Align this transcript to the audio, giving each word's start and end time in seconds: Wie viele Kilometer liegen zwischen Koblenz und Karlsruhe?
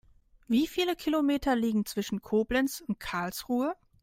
Wie 0.47 0.65
viele 0.65 0.95
Kilometer 0.95 1.55
liegen 1.55 1.85
zwischen 1.85 2.23
Koblenz 2.23 2.81
und 2.87 2.99
Karlsruhe? 2.99 3.75